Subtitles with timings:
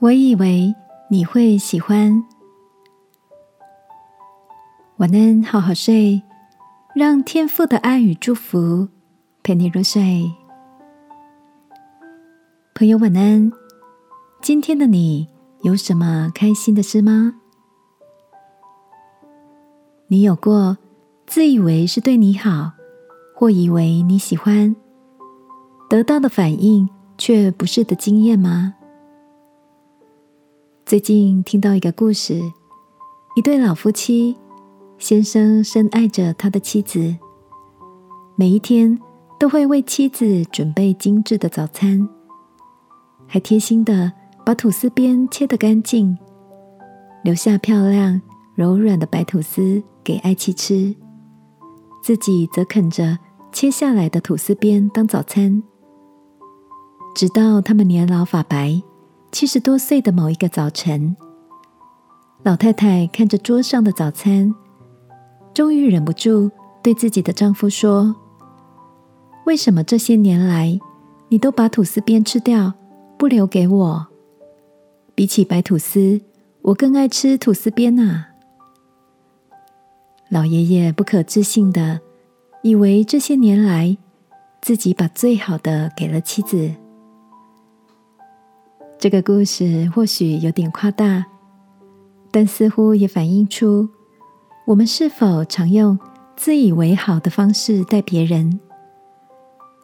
[0.00, 0.74] 我以为
[1.10, 2.24] 你会喜欢。
[4.96, 6.22] 晚安，好好睡，
[6.94, 8.88] 让天父的爱与祝福
[9.42, 10.32] 陪你入睡。
[12.74, 13.52] 朋友，晚安。
[14.40, 15.28] 今天的你
[15.60, 17.34] 有什么开心的事吗？
[20.08, 20.78] 你有过
[21.26, 22.72] 自以为是对你好，
[23.36, 24.74] 或以为你喜欢，
[25.90, 28.76] 得到的反应却不是的经验吗？
[30.90, 32.42] 最近听到一个故事，
[33.36, 34.36] 一对老夫妻，
[34.98, 37.16] 先生深爱着他的妻子，
[38.34, 38.98] 每一天
[39.38, 42.08] 都会为妻子准备精致的早餐，
[43.28, 44.10] 还贴心的
[44.44, 46.18] 把吐司边切得干净，
[47.22, 48.20] 留下漂亮
[48.56, 50.92] 柔软的白吐司给爱妻吃，
[52.02, 53.16] 自己则啃着
[53.52, 55.62] 切下来的吐司边当早餐，
[57.14, 58.82] 直到他们年老发白。
[59.32, 61.16] 七十多岁的某一个早晨，
[62.42, 64.52] 老太太看着桌上的早餐，
[65.54, 66.50] 终于忍不住
[66.82, 68.14] 对自己的丈夫说
[69.46, 70.78] ：“为什么这些年来
[71.28, 72.74] 你都把吐司边吃掉，
[73.16, 74.06] 不留给我？
[75.14, 76.20] 比起白吐司，
[76.62, 78.30] 我更爱吃吐司边啊！”
[80.28, 82.00] 老爷爷不可置信的
[82.62, 83.96] 以为这些年来
[84.60, 86.72] 自己把最好的给了妻子。
[89.00, 91.24] 这个故事或许有点夸大，
[92.30, 93.88] 但似乎也反映出
[94.66, 95.98] 我们是否常用
[96.36, 98.60] 自以为好的方式待别人，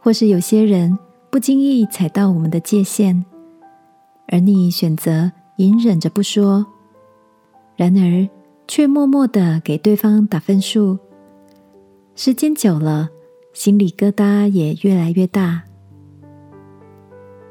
[0.00, 0.98] 或是有些人
[1.30, 3.22] 不经意踩到我们的界限，
[4.28, 6.64] 而你选择隐忍着不说，
[7.76, 8.26] 然而
[8.66, 10.98] 却默默的给对方打分数，
[12.14, 13.10] 时间久了，
[13.52, 15.64] 心里疙瘩也越来越大。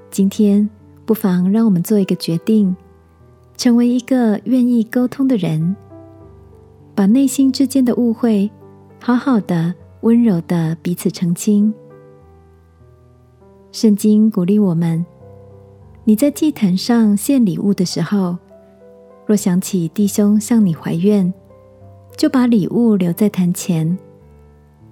[0.10, 0.68] 今天。
[1.12, 2.74] 不妨让我们做一个决定，
[3.58, 5.76] 成为一个愿意沟通的人，
[6.96, 8.50] 把内心之间的误会
[9.02, 11.74] 好好的、温柔的彼此澄清。
[13.74, 15.06] 圣经鼓励我们：
[16.06, 18.38] 你在祭坛上献礼物的时候，
[19.26, 21.34] 若想起弟兄向你怀怨，
[22.16, 23.98] 就把礼物留在坛前，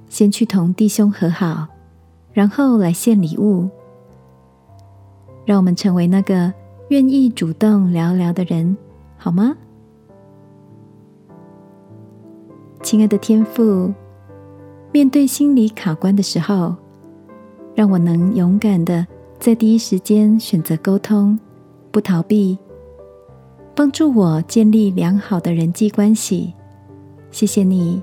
[0.09, 1.67] 先去同弟兄和好，
[2.33, 3.69] 然后来献礼物。
[5.49, 6.53] 让我们成为那个
[6.89, 8.77] 愿意主动聊聊的人，
[9.17, 9.57] 好吗？
[12.83, 13.91] 亲爱的天父，
[14.91, 16.75] 面对心理卡关的时候，
[17.73, 19.03] 让我能勇敢的
[19.39, 21.39] 在第一时间选择沟通，
[21.89, 22.55] 不逃避，
[23.73, 26.53] 帮助我建立良好的人际关系。
[27.31, 27.99] 谢谢你，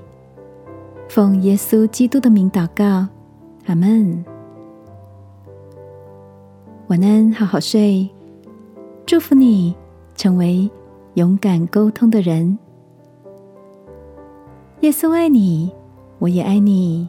[1.07, 3.07] 奉耶稣基督的名祷告，
[3.67, 4.36] 阿门。
[6.87, 8.09] 晚安，好好睡。
[9.05, 9.75] 祝福你
[10.15, 10.69] 成为
[11.15, 12.57] 勇敢沟通的人。
[14.79, 15.69] 耶稣爱你，
[16.17, 17.05] 我也爱你。